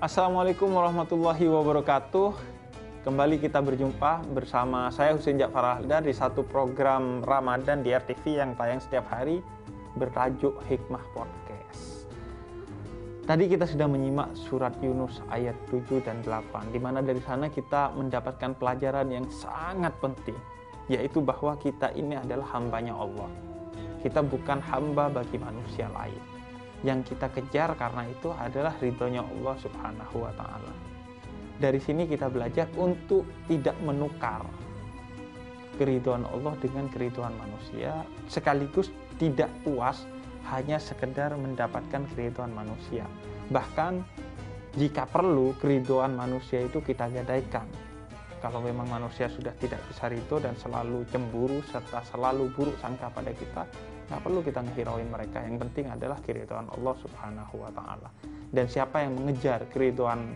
[0.00, 2.32] Assalamualaikum warahmatullahi wabarakatuh.
[3.04, 8.56] Kembali kita berjumpa bersama saya Husein Ja'far Ahda di satu program Ramadan di RTV yang
[8.56, 9.44] tayang setiap hari
[10.00, 12.08] bertajuk Hikmah Podcast.
[13.28, 17.92] Tadi kita sudah menyimak surat Yunus ayat 7 dan 8 di mana dari sana kita
[17.92, 20.40] mendapatkan pelajaran yang sangat penting
[20.88, 23.28] yaitu bahwa kita ini adalah hambanya Allah.
[24.00, 26.29] Kita bukan hamba bagi manusia lain
[26.80, 30.72] yang kita kejar karena itu adalah ridhonya Allah Subhanahu wa taala.
[31.60, 34.48] Dari sini kita belajar untuk tidak menukar
[35.76, 38.88] keridhaan Allah dengan keridhaan manusia sekaligus
[39.20, 40.04] tidak puas
[40.48, 43.04] hanya sekedar mendapatkan keridhaan manusia.
[43.52, 44.00] Bahkan
[44.76, 47.68] jika perlu keridhaan manusia itu kita gadaikan.
[48.40, 53.36] Kalau memang manusia sudah tidak bisa ridho dan selalu cemburu serta selalu buruk sangka pada
[53.36, 53.68] kita,
[54.10, 55.38] nggak perlu kita ngehirauin mereka.
[55.46, 58.08] Yang penting adalah keridhaan Allah subhanahu wa ta'ala.
[58.50, 60.34] Dan siapa yang mengejar keridhaan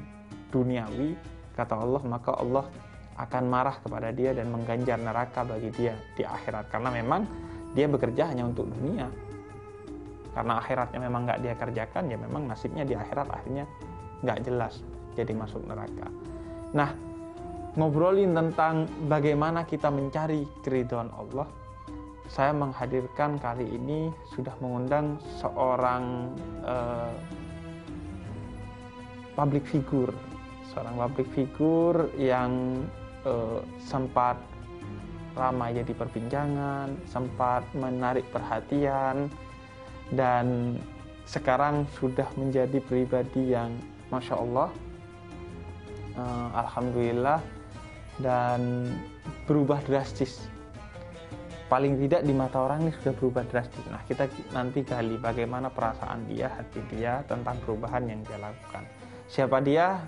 [0.55, 1.19] duniawi
[1.59, 2.71] kata Allah maka Allah
[3.19, 6.71] akan marah kepada dia dan mengganjar neraka bagi dia di akhirat.
[6.71, 7.27] Karena memang
[7.75, 9.11] dia bekerja hanya untuk dunia.
[10.31, 13.67] Karena akhiratnya memang nggak dia kerjakan ya memang nasibnya di akhirat akhirnya
[14.23, 14.83] nggak jelas
[15.19, 16.07] jadi masuk neraka.
[16.79, 16.91] Nah
[17.75, 21.64] ngobrolin tentang bagaimana kita mencari keridhaan Allah
[22.29, 26.33] saya menghadirkan kali ini sudah mengundang seorang
[26.65, 27.13] uh,
[29.37, 30.15] public figure,
[30.73, 32.83] seorang public figure yang
[33.29, 34.41] uh, sempat
[35.35, 39.29] ramai jadi perbincangan, sempat menarik perhatian,
[40.15, 40.79] dan
[41.27, 43.75] sekarang sudah menjadi pribadi yang
[44.09, 44.71] masya Allah,
[46.15, 47.43] uh, alhamdulillah,
[48.23, 48.89] dan
[49.51, 50.54] berubah drastis
[51.75, 53.83] paling tidak di mata orang ini sudah berubah drastis.
[53.91, 58.87] Nah, kita nanti gali bagaimana perasaan dia, hati dia tentang perubahan yang dia lakukan.
[59.27, 59.99] Siapa dia?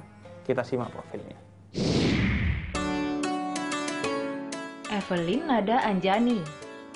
[0.46, 1.34] Kita simak profilnya.
[4.94, 6.38] Evelyn Nada Anjani,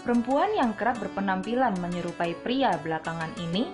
[0.07, 3.67] perempuan yang kerap berpenampilan menyerupai pria belakangan ini,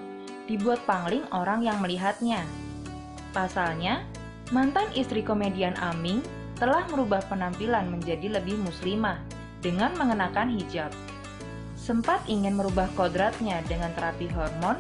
[0.49, 2.41] dibuat pangling orang yang melihatnya.
[3.37, 4.01] Pasalnya,
[4.49, 6.25] mantan istri komedian Aming
[6.57, 10.93] telah merubah penampilan menjadi lebih muslimah dengan mengenakan hijab.
[11.77, 14.75] Sempat ingin merubah kodratnya dengan terapi hormon,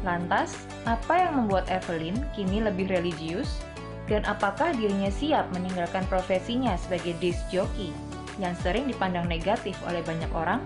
[0.00, 0.56] lantas
[0.88, 3.60] apa yang membuat Evelyn kini lebih religius?
[4.08, 7.92] Dan apakah dirinya siap meninggalkan profesinya sebagai disc jockey
[8.40, 10.64] yang sering dipandang negatif oleh banyak orang?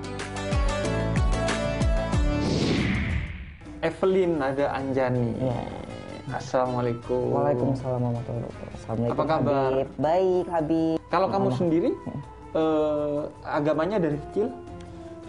[3.82, 5.34] Evelyn ada Anjani.
[5.42, 5.58] Ya.
[6.38, 7.34] Assalamualaikum.
[7.34, 9.10] Waalaikumsalam warahmatullahi wabarakatuh.
[9.10, 9.70] Apa kabar?
[9.74, 9.88] Habib.
[9.98, 10.98] Baik, Habib.
[11.10, 12.14] Kalau kamu sendiri, ya
[12.56, 14.46] uh, agamanya dari kecil?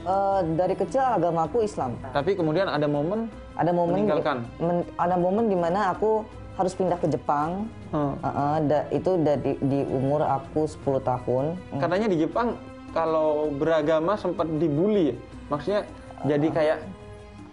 [0.04, 1.96] Uh, dari kecil agamaku Islam.
[2.12, 4.44] Tapi kemudian ada momen ada momen meninggalkan.
[4.60, 6.28] Men, ada momen di mana aku
[6.60, 7.70] harus pindah ke Jepang.
[7.94, 8.18] Hmm.
[8.20, 11.46] Uh, uh, da, itu dari di umur aku 10 tahun.
[11.78, 12.58] Katanya di Jepang
[12.94, 15.16] kalau beragama sempat dibully ya.
[15.50, 16.80] Maksudnya uh, jadi kayak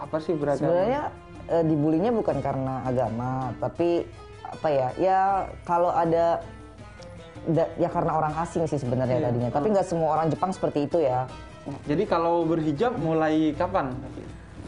[0.01, 0.65] apa sih beragama?
[0.69, 1.03] Sebenarnya
[1.53, 4.09] uh, dibulinya bukan karena agama, tapi
[4.43, 4.89] apa ya?
[4.97, 5.21] Ya
[5.69, 6.41] kalau ada
[7.81, 9.27] ya karena orang asing sih sebenarnya iya.
[9.31, 9.51] tadinya.
[9.53, 11.25] Tapi nggak semua orang Jepang seperti itu ya.
[11.85, 13.93] Jadi kalau berhijab mulai kapan?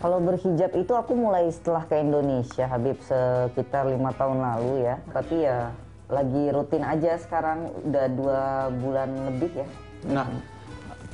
[0.02, 4.96] Kalau berhijab itu aku mulai setelah ke Indonesia, Habib sekitar lima tahun lalu ya.
[5.14, 5.70] Tapi ya
[6.12, 8.42] lagi rutin aja sekarang udah dua
[8.82, 9.66] bulan lebih ya.
[10.10, 10.26] Nah,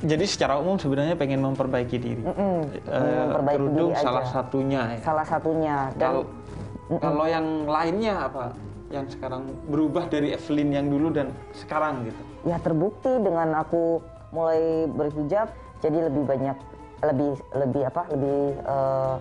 [0.03, 2.23] jadi secara umum sebenarnya pengen memperbaiki diri.
[2.23, 4.03] Mm -mm, uh, memperbaiki diri aja.
[4.03, 4.81] salah satunya.
[4.95, 4.99] Ya.
[5.05, 5.75] Salah satunya.
[5.95, 6.99] Dan, kalau, mm -mm.
[6.99, 8.45] kalau yang lainnya apa?
[8.89, 12.21] Yang sekarang berubah dari Evelyn yang dulu dan sekarang gitu?
[12.49, 14.01] Ya terbukti dengan aku
[14.33, 15.49] mulai berhijab
[15.81, 16.57] jadi lebih banyak
[16.99, 19.15] lebih lebih apa lebih uh,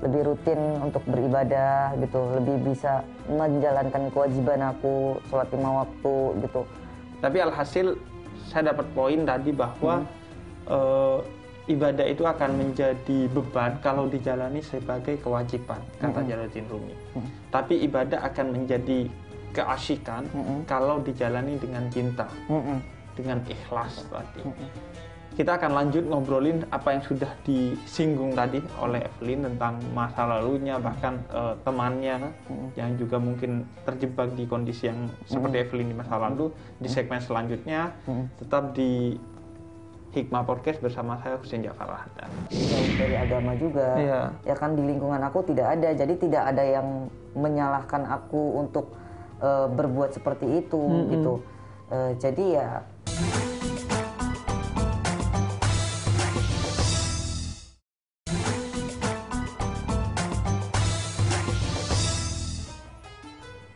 [0.00, 6.62] lebih rutin untuk beribadah gitu lebih bisa menjalankan kewajiban aku sholat lima waktu gitu
[7.20, 8.00] tapi alhasil
[8.48, 10.08] saya dapat poin tadi bahwa hmm.
[10.72, 11.18] uh,
[11.70, 16.28] ibadah itu akan menjadi beban kalau dijalani sebagai kewajiban kata mm -hmm.
[16.28, 16.94] Jalaluddin Rumi.
[16.94, 17.30] Mm -hmm.
[17.54, 18.98] Tapi ibadah akan menjadi
[19.54, 20.58] keasikan mm -hmm.
[20.66, 22.78] kalau dijalani dengan cinta, mm -hmm.
[23.14, 24.42] dengan ikhlas tadi.
[24.42, 24.68] Mm -hmm.
[25.30, 31.22] Kita akan lanjut ngobrolin apa yang sudah disinggung tadi oleh Evelyn tentang masa lalunya bahkan
[31.30, 32.68] uh, temannya mm -hmm.
[32.74, 35.66] yang juga mungkin terjebak di kondisi yang seperti mm -hmm.
[35.70, 36.50] Evelyn di masa lalu.
[36.82, 38.24] Di segmen selanjutnya mm -hmm.
[38.42, 39.16] tetap di
[40.10, 42.30] Hikmah Podcast bersama saya Husin Jafar Rahdan.
[42.50, 43.94] Jauh dari agama juga.
[43.94, 44.20] Iya.
[44.42, 47.06] Ya kan di lingkungan aku tidak ada, jadi tidak ada yang
[47.38, 48.90] menyalahkan aku untuk
[49.38, 51.10] uh, berbuat seperti itu mm -hmm.
[51.14, 51.34] gitu.
[51.94, 52.70] Uh, jadi ya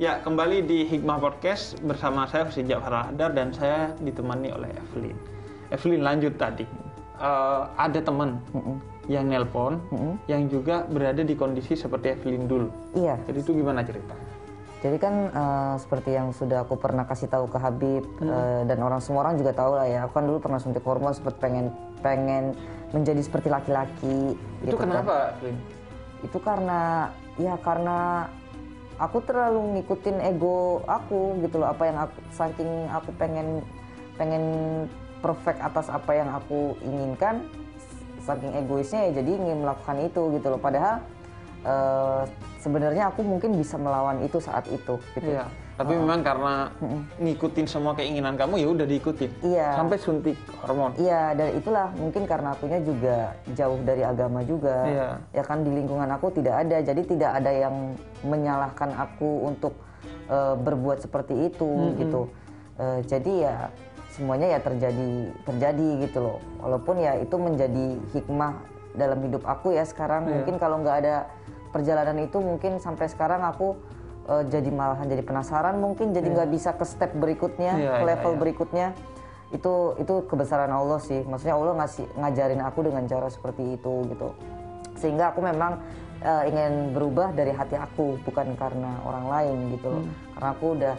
[0.02, 5.33] Ya, kembali di Hikmah Podcast bersama saya Husin Jafar dan saya ditemani oleh Evelyn.
[5.74, 6.64] Evelyn lanjut tadi.
[7.14, 8.38] Eh, ada teman
[9.06, 9.78] yang nelpon
[10.26, 12.68] yang juga berada di kondisi seperti Evelyn dulu.
[12.94, 13.18] Iya.
[13.26, 14.14] Jadi itu gimana cerita?
[14.82, 19.00] Jadi kan eh, seperti yang sudah aku pernah kasih tahu ke Habib eh, dan orang
[19.02, 19.98] semua orang juga tahu lah ya.
[20.06, 21.70] Aku kan dulu pernah suntik hormon sempat pengen
[22.02, 22.54] pengen
[22.90, 24.38] menjadi seperti laki-laki.
[24.62, 24.90] Itu gitu kan.
[24.90, 25.56] kenapa, Evelyn?
[26.24, 28.26] Itu karena ya karena
[28.98, 33.58] aku terlalu ngikutin ego aku gitu loh apa yang aku saking aku pengen
[34.14, 34.44] pengen
[35.24, 37.48] perfect atas apa yang aku inginkan
[38.20, 41.00] saking egoisnya ya jadi ingin melakukan itu gitu loh padahal
[41.64, 42.22] eh,
[42.60, 45.48] sebenarnya aku mungkin bisa melawan itu saat itu gitu Iya.
[45.74, 46.70] Tapi memang karena
[47.18, 49.30] ngikutin semua keinginan kamu ya udah diikutin.
[49.42, 49.74] Iya.
[49.74, 50.94] Sampai suntik hormon.
[50.94, 54.86] Iya, dan itulah mungkin karena akunya juga jauh dari agama juga.
[54.86, 55.08] Iya.
[55.34, 59.74] Ya kan di lingkungan aku tidak ada, jadi tidak ada yang menyalahkan aku untuk
[60.30, 62.30] eh, berbuat seperti itu gitu.
[62.78, 63.56] Eh, jadi ya
[64.14, 65.10] semuanya ya terjadi
[65.42, 66.38] terjadi gitu loh.
[66.62, 68.62] Walaupun ya itu menjadi hikmah
[68.94, 70.30] dalam hidup aku ya sekarang.
[70.30, 70.32] Iya.
[70.40, 71.26] Mungkin kalau nggak ada
[71.74, 73.74] perjalanan itu mungkin sampai sekarang aku
[74.30, 78.10] eh, jadi malahan jadi penasaran mungkin jadi nggak bisa ke step berikutnya, Iya, ke iya,
[78.14, 78.40] level iya.
[78.40, 78.86] berikutnya
[79.54, 84.34] itu itu kebesaran Allah sih maksudnya Allah ngasih ngajarin aku dengan cara seperti itu gitu
[84.98, 85.78] sehingga aku memang
[86.26, 90.94] eh, ingin berubah dari hati aku bukan karena orang lain gitu loh karena aku udah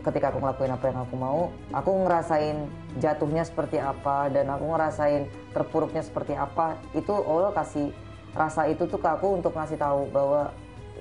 [0.00, 2.56] ketika aku ngelakuin apa yang aku mau aku ngerasain
[2.96, 7.92] jatuhnya seperti apa dan aku ngerasain terpuruknya seperti apa itu Allah kasih
[8.32, 10.50] rasa itu tuh ke aku untuk ngasih tahu bahwa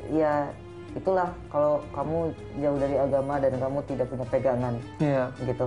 [0.09, 0.49] ya
[0.97, 5.29] itulah kalau kamu jauh dari agama dan kamu tidak punya pegangan Iya.
[5.45, 5.65] gitu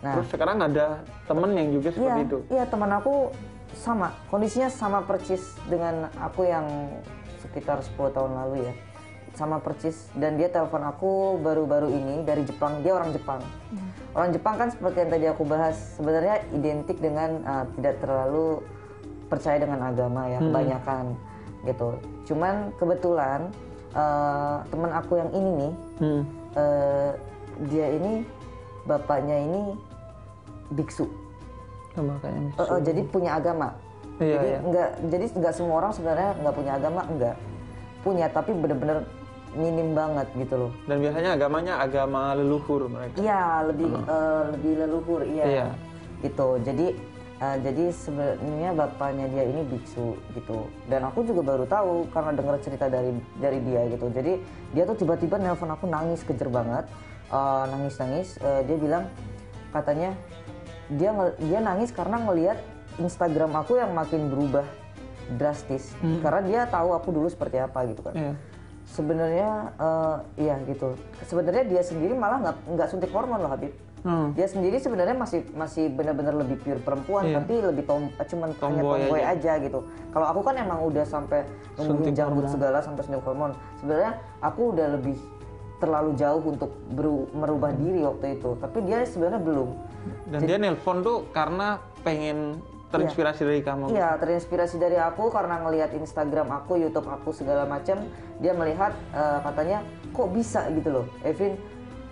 [0.00, 2.38] nah Terus sekarang ada temen yang juga seperti Iya, itu.
[2.48, 3.28] iya teman aku
[3.76, 6.66] sama, kondisinya sama percis dengan aku yang
[7.38, 8.74] sekitar 10 tahun lalu ya.
[9.34, 12.82] Sama percis dan dia telepon aku baru-baru ini dari Jepang.
[12.84, 13.40] Dia orang Jepang.
[14.10, 18.58] Orang Jepang kan seperti yang tadi aku bahas sebenarnya identik dengan uh, tidak terlalu
[19.30, 21.04] percaya dengan agama ya, kebanyakan
[21.62, 21.88] gitu.
[22.26, 23.40] Cuman kebetulan
[23.94, 26.22] uh, teman aku yang ini nih Hmm.
[26.56, 27.12] uh,
[27.70, 28.24] dia ini
[28.88, 29.62] bapaknya ini
[30.74, 31.06] biksu.
[31.98, 33.76] Oh, makanya Eh, eh, jadi punya agama.
[34.20, 34.58] Iya, jadi iya.
[34.60, 37.36] nggak jadi nggak semua orang sebenarnya nggak punya agama enggak
[38.00, 39.04] punya tapi bener-bener
[39.56, 40.72] minim banget gitu loh.
[40.86, 43.18] Dan biasanya agamanya agama leluhur mereka.
[43.18, 45.44] Iya lebih eh, lebih leluhur iya.
[45.44, 45.66] Iya.
[46.22, 46.86] Gitu jadi
[47.40, 52.56] eh, jadi sebenarnya bapaknya dia ini biksu gitu dan aku juga baru tahu karena dengar
[52.62, 53.10] cerita dari
[53.42, 54.06] dari dia gitu.
[54.12, 54.32] Jadi
[54.76, 56.86] dia tuh tiba-tiba nelpon aku nangis kejer banget
[57.30, 59.06] Eh, nangis nangis dia bilang
[59.70, 60.18] katanya
[60.90, 62.58] dia dia nangis karena ngelihat
[62.98, 64.66] Instagram aku yang makin berubah
[65.38, 65.94] drastis
[66.26, 68.34] karena dia tahu aku dulu seperti apa gitu kan Iya.
[68.90, 73.70] Sebenarnya eh, iya gitu sebenarnya dia sendiri malah nggak nggak suntik hormon loh Habib
[74.00, 74.32] Hmm.
[74.32, 77.36] dia sendiri sebenarnya masih masih benar-benar lebih pure perempuan Iya.
[77.36, 79.52] tapi lebih tom cuman hanya Tomboy tomboy aja.
[79.52, 79.52] aja.
[79.60, 79.78] gitu
[80.08, 81.44] kalau aku kan emang udah sampai
[82.08, 82.48] janggut hormon.
[82.48, 85.20] segala sampai suntik hormon sebenarnya aku udah lebih
[85.76, 89.68] terlalu jauh untuk beru- merubah diri waktu itu tapi dia sebenarnya belum
[90.32, 92.56] Dan dia nelpon tuh karena pengen
[92.90, 93.94] terinspirasi dari kamu.
[93.94, 98.02] Iya, terinspirasi dari aku karena ngelihat Instagram aku, YouTube aku segala macam,
[98.42, 99.78] dia melihat eh, katanya
[100.10, 101.54] kok bisa gitu loh, Evin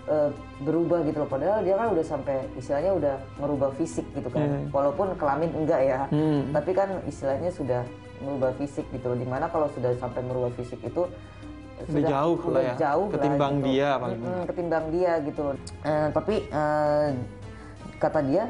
[0.07, 0.29] eh,
[0.63, 1.29] berubah gitu loh.
[1.29, 4.65] Padahal dia kan udah sampai istilahnya udah merubah fisik gitu kan, Hmm.
[4.71, 6.49] walaupun kelamin enggak ya, Hmm.
[6.55, 7.83] tapi kan istilahnya sudah
[8.23, 9.17] merubah fisik gitu loh.
[9.19, 11.05] Di mana kalau sudah sampai merubah fisik itu
[11.79, 13.67] Udah jauh lah ya, jauh lah ketimbang gitu.
[13.71, 15.55] dia paling Mm-mm, ketimbang dia gitu loh.
[15.79, 17.07] Eh, tapi eh,
[17.95, 18.43] kata dia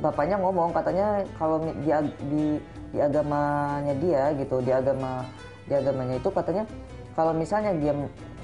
[0.00, 1.90] bapaknya ngomong katanya kalau di,
[2.32, 2.44] di
[2.92, 5.24] di agamanya dia gitu di agama
[5.64, 6.64] di agamanya itu katanya
[7.12, 7.92] kalau misalnya dia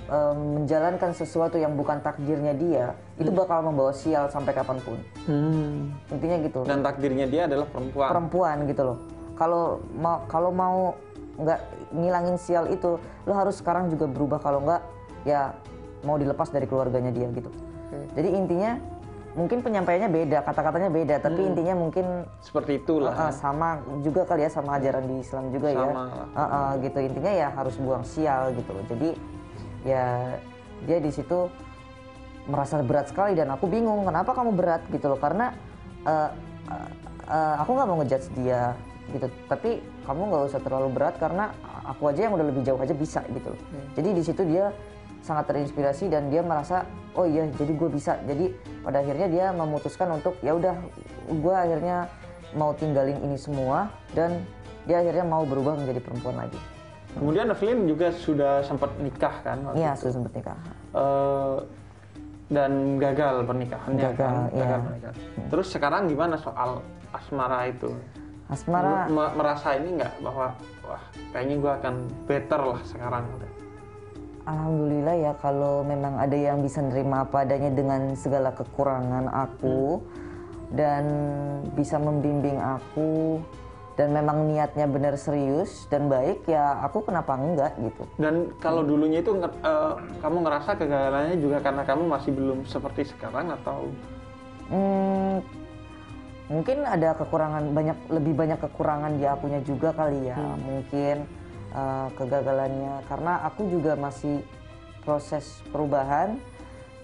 [0.08, 4.98] eh, menjalankan sesuatu yang bukan takdirnya dia itu bakal membawa sial sampai kapan pun.
[5.28, 5.92] Hmm.
[6.12, 6.60] intinya gitu.
[6.64, 8.08] Dan takdirnya dia adalah perempuan.
[8.08, 8.98] perempuan gitu loh.
[9.36, 10.96] Kalau mau kalau mau
[11.38, 11.60] nggak
[11.94, 14.38] ngilangin sial itu lo harus sekarang juga berubah.
[14.40, 14.82] Kalau nggak
[15.24, 15.52] ya
[16.04, 17.50] mau dilepas dari keluarganya dia gitu.
[18.14, 18.76] Jadi intinya
[19.36, 23.12] mungkin penyampaiannya beda kata-katanya beda tapi intinya mungkin Seperti itulah.
[23.12, 25.88] uh, uh, sama juga kali ya sama ajaran di Islam juga ya.
[25.88, 26.28] Sama lah.
[26.32, 26.98] Uh, uh, gitu.
[27.04, 28.70] Intinya ya harus buang sial gitu.
[28.72, 29.10] Loh jadi
[29.86, 30.06] ya
[30.86, 31.50] dia di situ
[32.48, 35.20] merasa berat sekali dan aku bingung kenapa kamu berat gitu loh.
[35.20, 35.52] Karena
[36.08, 36.30] uh,
[36.72, 36.88] uh,
[37.28, 38.72] uh, aku nggak mau ngejudge dia
[39.12, 39.26] gitu.
[39.46, 41.52] Tapi kamu nggak usah terlalu berat karena
[41.84, 43.60] aku aja yang udah lebih jauh aja bisa gitu loh.
[43.92, 44.72] Jadi di situ dia
[45.22, 50.08] sangat terinspirasi dan dia merasa oh iya jadi gue bisa jadi pada akhirnya dia memutuskan
[50.14, 50.74] untuk ya udah
[51.28, 52.06] gue akhirnya
[52.56, 54.40] mau tinggalin ini semua dan
[54.88, 56.60] dia akhirnya mau berubah menjadi perempuan lagi
[57.08, 59.58] Kemudian Evelyn juga sudah sempat nikah kan?
[59.72, 60.58] Iya, sudah sempat nikah.
[60.92, 61.56] Eh,
[62.52, 64.34] dan gagal pernikahannya Gagal, kan?
[64.52, 64.60] iya.
[64.60, 65.16] Gagal pernikahan.
[65.50, 67.90] Terus sekarang gimana soal asmara itu?
[68.48, 71.94] Asmara Me- merasa ini nggak bahwa wah kayaknya gue akan
[72.24, 73.24] better lah sekarang.
[74.48, 80.00] Alhamdulillah ya kalau memang ada yang bisa nerima apa adanya dengan segala kekurangan aku
[80.72, 81.04] dan
[81.76, 83.44] bisa membimbing aku
[84.00, 88.08] dan memang niatnya benar serius dan baik ya aku kenapa enggak gitu.
[88.16, 93.52] Dan kalau dulunya itu eh, kamu ngerasa kegagalannya juga karena kamu masih belum seperti sekarang
[93.52, 93.92] atau
[94.68, 95.40] Hmm,
[96.52, 101.24] mungkin ada kekurangan banyak lebih banyak kekurangan di akunya juga kali ya mungkin
[101.74, 103.04] uh, kegagalannya.
[103.08, 104.44] Karena aku juga masih
[105.02, 106.36] proses perubahan.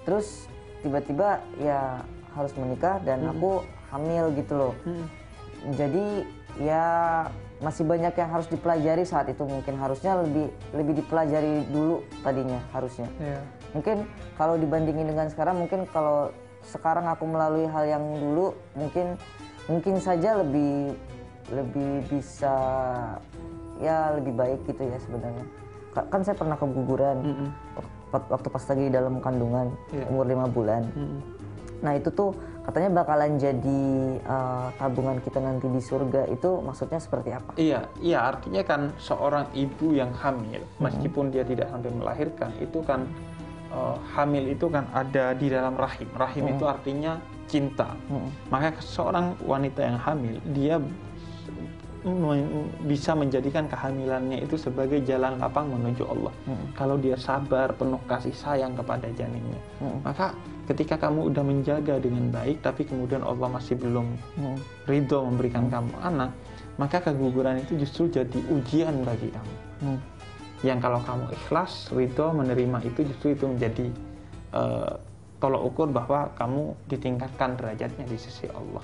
[0.05, 0.47] Terus
[0.85, 2.05] tiba-tiba ya
[2.37, 4.75] harus menikah dan aku hamil gitu loh.
[5.79, 6.29] Jadi
[6.61, 6.85] ya
[7.63, 9.81] masih banyak yang harus dipelajari saat itu mungkin.
[9.81, 13.09] Harusnya lebih lebih dipelajari dulu tadinya harusnya.
[13.73, 14.05] Mungkin
[14.37, 16.29] kalau dibandingin dengan sekarang mungkin kalau
[16.65, 19.21] sekarang aku melalui hal yang dulu mungkin
[19.69, 20.97] mungkin saja lebih
[21.53, 22.57] lebih bisa
[23.79, 25.47] ya lebih baik gitu ya sebenarnya.
[25.95, 27.49] Ka- kan saya pernah keguguran
[28.11, 30.05] wak- waktu pas lagi dalam kandungan Iya.
[30.11, 30.83] umur lima bulan.
[31.83, 32.33] Nah itu tuh
[32.65, 33.83] katanya bakalan jadi
[34.19, 37.53] eh, tabungan kita nanti di surga itu maksudnya seperti apa?
[37.55, 43.05] Iya, iya artinya kan seorang ibu yang hamil, meskipun dia tidak sampai melahirkan, itu kan
[43.69, 46.09] eh, hamil itu kan ada di dalam rahim.
[46.17, 47.93] Rahim itu artinya cinta.
[48.49, 50.81] Maka seorang wanita yang hamil, dia
[52.05, 56.35] men- bisa menjadikan kehamilannya itu sebagai jalan lapang menuju Allah.
[56.77, 59.57] Kalau dia sabar, penuh kasih sayang kepada janinnya,
[60.05, 60.37] maka
[60.69, 64.07] ketika kamu udah menjaga dengan baik, tapi kemudian Allah masih belum
[64.85, 66.31] ridho memberikan kamu anak,
[66.77, 69.55] maka keguguran itu justru jadi ujian bagi kamu.
[70.65, 73.87] Yang kalau kamu ikhlas, ridho menerima itu justru itu menjadi
[74.53, 74.93] eh,
[75.45, 78.81] tolok ukur bahwa kamu ditingkatkan derajatnya di sisi Allah.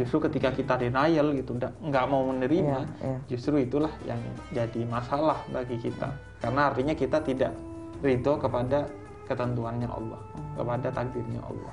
[0.00, 3.18] Justru ketika kita denial gitu, nggak mau menerima, Iya, iya.
[3.28, 4.16] justru itulah yang
[4.56, 6.08] jadi masalah bagi kita.
[6.40, 7.52] Karena artinya kita tidak
[8.00, 8.88] ridho kepada
[9.28, 10.20] ketentuannya Allah,
[10.56, 11.72] kepada takdirnya Allah.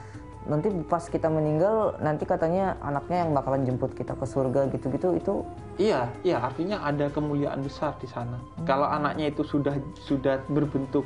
[0.49, 5.35] nanti pas kita meninggal nanti katanya anaknya yang bakalan jemput kita ke surga gitu-gitu itu
[5.77, 8.39] Iya, iya artinya ada kemuliaan besar di sana.
[8.65, 11.05] Kalau anaknya itu sudah sudah berbentuk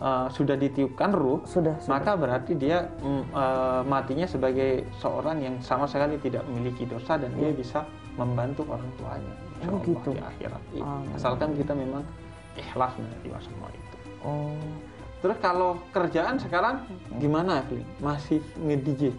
[0.00, 1.92] uh, sudah ditiupkan ruh, sudah, sudah.
[1.92, 2.88] maka berarti dia
[3.32, 7.84] uh, matinya sebagai seorang yang sama sekali tidak memiliki dosa dan dia bisa
[8.16, 9.34] membantu orang tuanya.
[9.60, 10.10] Insya Oh, Allah gitu.
[10.16, 10.62] di akhirat.
[10.72, 10.82] Iya.
[10.82, 11.16] Ah.
[11.16, 12.02] Asalkan kita memang
[12.56, 13.96] ikhlas menerima semua itu.
[14.24, 14.56] oh
[15.20, 16.80] Terus kalau kerjaan sekarang
[17.20, 17.84] gimana, Evelyn?
[18.00, 19.12] Masih nge-DJ?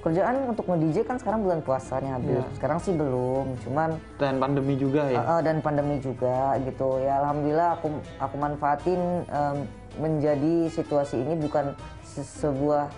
[0.00, 2.56] kerjaan untuk nge-DJ kan sekarang bulan puasanya habis Iya.
[2.56, 5.20] sekarang sih belum cuman Dan pandemi juga ya?
[5.20, 9.58] Uh, uh, dan pandemi juga gitu ya alhamdulillah aku aku manfaatin um,
[9.98, 12.92] menjadi situasi ini bukan se- sebuah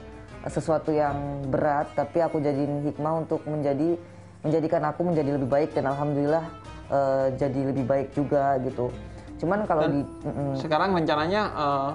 [0.51, 3.95] sesuatu yang berat tapi aku jadiin hikmah untuk menjadi
[4.43, 6.45] menjadikan aku menjadi lebih baik dan alhamdulillah
[6.91, 8.91] uh, jadi lebih baik juga gitu
[9.39, 10.55] cuman kalau Dan di mm-mm.
[10.55, 11.91] Sekarang rencananya eh,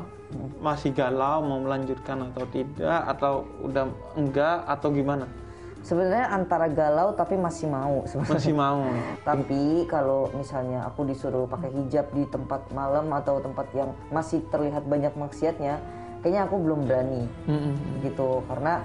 [0.59, 3.87] masih galau mau melanjutkan atau tidak atau udah
[4.19, 5.23] enggak atau gimana?
[5.81, 8.81] Sebenarnya antara galau tapi masih mau sebenarnya Masih mau.
[9.29, 14.83] Tapi kalau misalnya aku disuruh pakai hijab di tempat malam atau tempat yang masih terlihat
[14.83, 15.77] banyak maksiatnya,
[16.21, 17.75] kayaknya aku belum berani Mm-mm.
[18.01, 18.83] gitu karena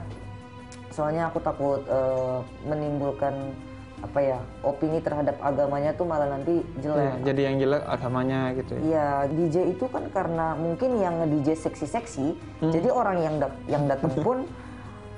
[0.88, 3.34] soalnya aku takut eh, menimbulkan
[4.02, 7.22] apa ya opini terhadap agamanya tuh malah nanti jelek.
[7.22, 8.82] jadi yang jelek agamanya gitu ya.
[8.82, 12.34] Iya, DJ itu kan karena mungkin yang nge-DJ seksi-seksi,
[12.66, 14.42] jadi orang yang dat- yang datang pun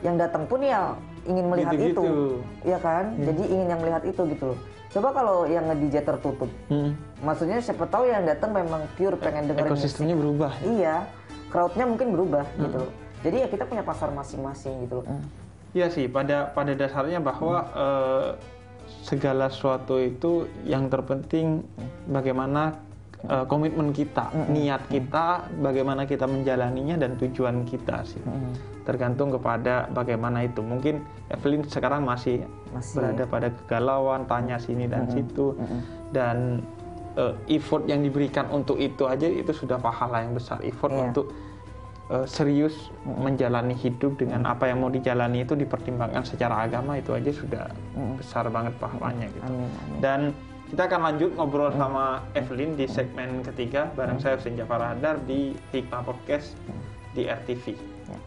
[0.05, 0.93] yang datang pun ya
[1.25, 2.03] ingin melihat Gitu-gitu.
[2.03, 2.15] itu.
[2.65, 3.05] Iya kan?
[3.17, 4.59] Jadi ingin yang melihat itu gitu loh.
[4.95, 6.51] Coba kalau yang nge-DJ tertutup.
[6.71, 6.95] Mm.
[7.21, 9.91] Maksudnya siapa tahu yang datang memang pure pengen dengerin musik.
[9.91, 10.53] Ekosistemnya berubah.
[10.55, 10.67] ya?
[10.71, 10.97] Iya,
[11.51, 12.91] crowdnya mungkin berubah gitu loh.
[13.25, 15.07] Jadi ya kita punya pasar masing-masing gitu loh.
[15.75, 18.29] Iya sih, pada pada dasarnya bahwa eh,
[19.03, 21.65] segala sesuatu itu yang terpenting
[22.07, 22.79] bagaimana
[23.25, 28.21] eh, komitmen kita, niat kita, bagaimana kita menjalaninya dan tujuan kita sih.
[28.85, 30.61] Tergantung kepada bagaimana itu.
[30.61, 31.01] Mungkin
[31.33, 33.01] Evelyn sekarang masih, Masih.
[33.01, 35.57] berada pada kegalauan, tanya sini dan situ,
[36.13, 36.61] dan
[37.17, 40.61] eh, effort yang diberikan untuk itu aja itu sudah pahala yang besar.
[40.61, 41.03] Effort Iya.
[41.09, 41.27] untuk
[42.13, 47.33] eh, serius menjalani hidup dengan apa yang mau dijalani itu dipertimbangkan secara agama itu aja
[47.33, 47.65] sudah
[48.21, 49.49] besar banget pahalanya gitu.
[49.49, 49.99] Amin, amin.
[50.05, 50.21] Dan
[50.75, 55.55] kita akan lanjut ngobrol sama Evelyn di segmen ketiga bareng saya Hussein Jafar Hadar di
[55.71, 56.59] Hikmah Podcast
[57.15, 57.79] di RTV.
[58.11, 58.19] Ya.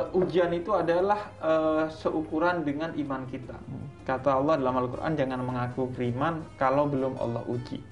[0.00, 3.60] Eh, ujian itu adalah eh, seukuran dengan iman kita.
[4.08, 7.84] Kata Allah dalam Al-Quran, jangan mengaku beriman kalau belum Allah uji.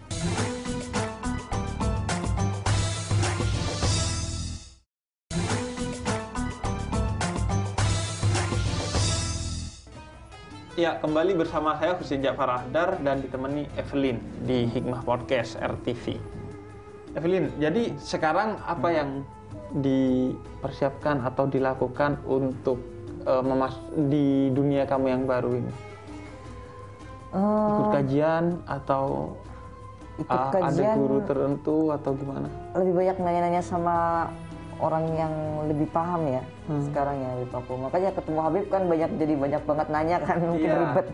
[10.78, 16.14] Ya, kembali bersama saya Husin Jafar Ahdar dan ditemani Evelyn di Hikmah Podcast RTV.
[17.18, 19.26] Evelyn, jadi sekarang apa yang
[19.74, 22.78] dipersiapkan atau dilakukan untuk
[23.26, 23.74] uh, memas
[24.06, 25.72] di dunia kamu yang baru ini?
[27.34, 29.34] Ikut Eh, kajian atau
[30.22, 32.46] ikut uh, ada guru tertentu atau gimana?
[32.78, 34.30] lebih banyak nanya-nanya sama
[34.78, 35.34] orang yang
[35.66, 36.82] lebih paham ya Hmm.
[36.84, 37.76] sekarang ya di Papua.
[37.84, 40.78] Makanya ketemu Habib kan banyak jadi banyak banget nanya kan mungkin Iya.
[40.80, 41.08] ribet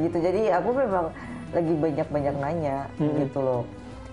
[0.00, 0.16] gitu.
[0.18, 1.06] Jadi aku memang
[1.50, 3.14] lagi banyak-banyak nanya Hmm.
[3.16, 3.62] gitu loh.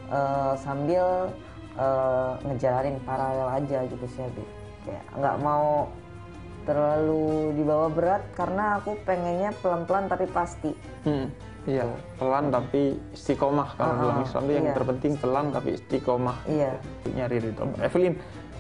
[0.08, 1.32] Eh, sambil
[1.74, 4.48] eh, ngejalanin paralel aja gitu sih Habib.
[4.82, 5.88] Kayak nggak mau
[6.62, 7.26] terlalu
[7.56, 10.72] dibawa berat karena aku pengennya pelan-pelan tapi pasti.
[11.02, 11.26] Hmm,
[11.66, 14.76] iya, pelan tapi istiqomah kalau Ah, dalam Islam itu yang iya.
[14.76, 16.38] terpenting pelan tapi istiqomah.
[16.46, 16.72] Iya.
[17.10, 17.66] Nyari ridho.
[17.80, 18.14] Evelyn,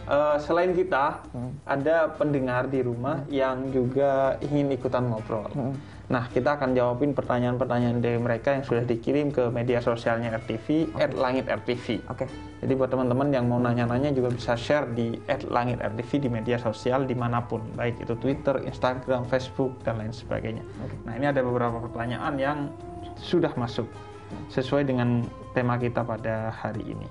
[0.07, 1.51] eh, selain kita Hmm.
[1.65, 5.49] ada pendengar di rumah yang juga ingin ikutan ngobrol.
[5.53, 5.73] Hmm.
[6.11, 12.03] Nah, kita akan jawabin pertanyaan-pertanyaan dari mereka yang sudah dikirim ke media sosialnya RTV @langit_rtv.
[12.11, 12.27] Oke.
[12.59, 15.15] Jadi buat teman-teman yang mau nanya-nanya juga bisa share di
[15.47, 20.67] @langit_rtv di media sosial di mana pun, baik itu Twitter, Instagram, Facebook dan lain sebagainya.
[21.07, 22.57] Nah ini ada beberapa pertanyaan yang
[23.15, 23.87] sudah masuk
[24.51, 25.23] sesuai dengan
[25.55, 27.07] tema kita pada hari ini.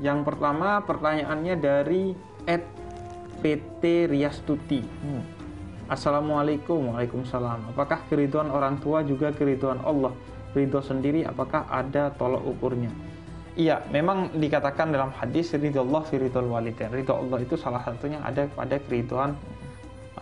[0.00, 2.16] Yang pertama pertanyaannya dari
[3.40, 4.80] @pt Riastuti.
[4.80, 5.24] Hmm.
[5.90, 7.74] Assalamualaikum, waalaikumsalam.
[7.74, 10.14] Apakah keriduan orang tua juga keriduan Allah?
[10.56, 12.90] Ridho sendiri apakah ada tolok ukurnya?
[13.58, 16.94] Iya, memang dikatakan dalam hadis ridho Allah fi ridhol walidain.
[16.94, 19.34] Ridho Allah itu salah satunya ada pada keriduan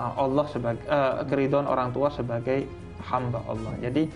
[0.01, 2.65] uh, Allah sebagai uh, keriduan orang tua sebagai
[3.05, 3.73] hamba Allah.
[3.79, 4.09] Jadi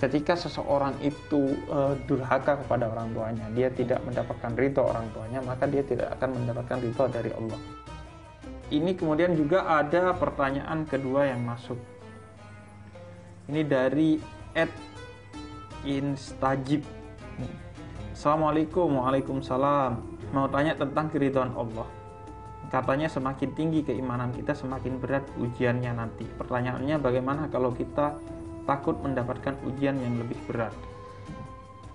[0.00, 5.68] ketika seseorang itu uh, durhaka kepada orang tuanya, dia tidak mendapatkan ridho orang tuanya, maka
[5.68, 7.60] dia tidak akan mendapatkan ridho dari Allah.
[8.72, 11.76] Ini kemudian juga ada pertanyaan kedua yang masuk.
[13.52, 14.16] Ini dari
[14.56, 14.72] Ed
[15.84, 16.80] Instajib.
[18.16, 19.92] Assalamualaikum, waalaikumsalam.
[20.32, 21.88] Mau tanya tentang keridhaan Allah.
[22.70, 26.22] Katanya semakin tinggi keimanan kita, semakin berat ujiannya nanti.
[26.22, 28.14] Pertanyaannya bagaimana kalau kita
[28.68, 30.74] takut mendapatkan ujian yang lebih berat?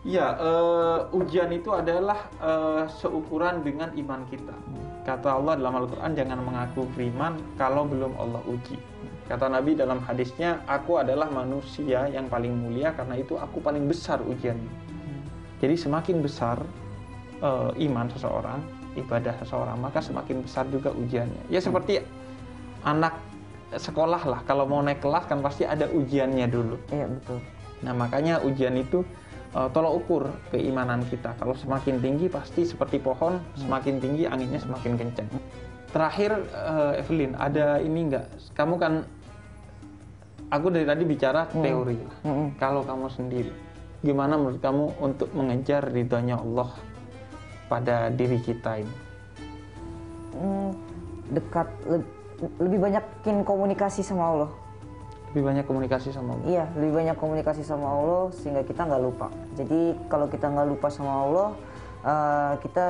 [0.05, 4.53] Ya, eh, ujian itu adalah eh, seukuran dengan iman kita.
[5.01, 8.77] Kata Allah dalam Al-Quran, jangan mengaku beriman kalau belum Allah uji.
[9.25, 14.21] Kata Nabi dalam hadisnya, aku adalah manusia yang paling mulia karena itu aku paling besar
[14.21, 14.73] ujiannya.
[15.57, 16.61] Jadi semakin besar
[17.41, 18.61] eh, iman seseorang,
[18.93, 21.49] ibadah seseorang, maka semakin besar juga ujiannya.
[21.49, 22.05] Ya seperti
[22.85, 23.17] anak
[23.77, 26.75] sekolah lah, kalau mau naik kelas kan pasti ada ujiannya dulu.
[26.89, 27.39] Iya betul.
[27.83, 29.03] Nah makanya ujian itu
[29.53, 31.35] uh, tolok ukur keimanan kita.
[31.37, 35.27] Kalau semakin tinggi pasti seperti pohon, semakin tinggi anginnya semakin kencang.
[35.91, 38.27] Terakhir uh, Evelyn, ada ini enggak?
[38.51, 39.07] Kamu kan,
[40.51, 42.17] aku dari tadi bicara teori lah.
[42.27, 42.47] Mm-mm.
[42.59, 43.51] Kalau kamu sendiri,
[44.03, 46.75] gimana menurut kamu untuk mengejar ridhonya Allah
[47.71, 48.95] pada diri kita ini?
[50.35, 50.75] Hmm,
[51.31, 51.71] dekat
[52.59, 54.49] lebih banyakin komunikasi sama Allah.
[55.31, 56.45] Lebih banyak komunikasi sama Allah.
[56.47, 59.27] Iya, lebih banyak komunikasi sama Allah sehingga kita nggak lupa.
[59.55, 61.49] Jadi kalau kita nggak lupa sama Allah,
[62.03, 62.85] eh, kita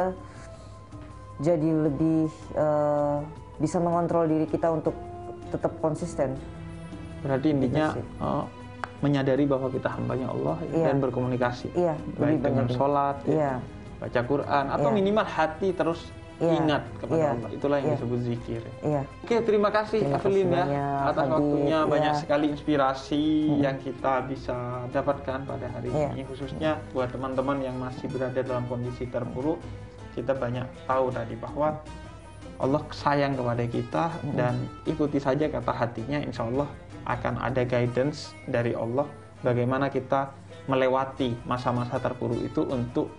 [1.41, 3.17] jadi lebih eh,
[3.57, 4.93] bisa mengontrol diri kita untuk
[5.49, 6.35] tetap konsisten.
[7.23, 8.03] Berarti intinya sih.
[8.21, 8.45] uh,
[9.01, 10.85] menyadari bahwa kita hambanya Allah Iya.
[10.91, 11.67] dan berkomunikasi.
[11.73, 12.77] Iya, Baik lebih dengan banyak.
[12.77, 13.53] sholat, ya, Iya,
[13.97, 14.95] baca Quran, atau Iya.
[14.95, 15.99] minimal hati terus
[16.35, 16.51] Iya.
[16.59, 17.29] ingat kepada Iya.
[17.31, 17.49] Allah.
[17.49, 17.95] Itulah yang Iya.
[17.95, 18.61] disebut zikir.
[18.83, 19.01] iya.
[19.23, 21.87] Oke, terima kasih Evelyn ya atas waktunya Iya.
[21.87, 23.23] banyak sekali inspirasi
[23.57, 24.57] yang kita bisa
[24.91, 26.11] dapatkan pada hari Iya.
[26.11, 29.63] ini khususnya buat teman-teman yang masih berada dalam kondisi terpuruk
[30.11, 31.79] kita banyak tahu tadi bahwa
[32.55, 36.67] Allah sayang kepada kita dan ikuti saja kata hatinya insya Allah
[37.03, 39.03] akan ada guidance dari Allah
[39.39, 40.31] bagaimana kita
[40.65, 43.13] melewati masa-masa terpuruk itu untuk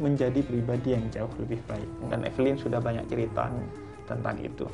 [0.00, 1.88] menjadi pribadi yang jauh lebih baik.
[2.08, 3.52] Dan Evelyn sudah banyak cerita
[4.04, 4.66] tentang itu.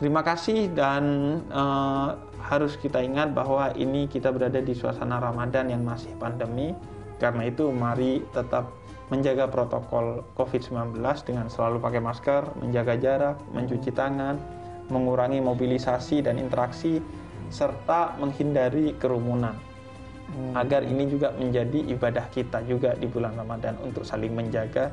[0.00, 1.04] Terima kasih dan
[1.52, 2.08] eh,
[2.40, 6.72] harus kita ingat bahwa ini kita berada di suasana Ramadan yang masih pandemi.
[7.18, 8.70] Karena itu mari tetap
[9.10, 14.38] menjaga protokol COVID-19 dengan selalu pakai masker, menjaga jarak, mencuci tangan,
[14.86, 17.02] mengurangi mobilisasi dan interaksi
[17.50, 19.67] serta menghindari kerumunan
[20.54, 24.92] agar ini juga menjadi ibadah kita juga di bulan Ramadan untuk saling menjaga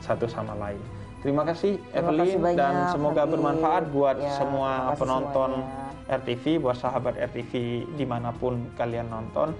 [0.00, 0.80] satu sama lain.
[1.20, 6.16] Terima kasih Terima Evelyn kasih banyak, dan semoga bermanfaat buat Ya, semua penonton semuanya.
[6.24, 7.52] RTV, buat sahabat RTV
[7.94, 9.52] di mana pun kalian nonton.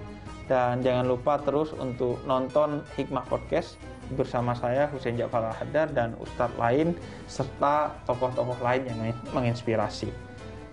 [0.49, 3.79] Dan jangan lupa terus untuk nonton Hikmah Podcast
[4.11, 6.97] bersama saya Husein Jafar Al-Haddar dan ustadz lain
[7.29, 8.99] serta tokoh-tokoh lain yang
[9.31, 10.11] menginspirasi.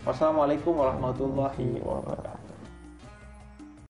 [0.02, 2.37] Wassalamualaikum warahmatullahi wabarakatuh.